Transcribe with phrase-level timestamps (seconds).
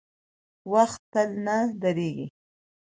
[0.73, 2.27] •وخت تل نه درېږي.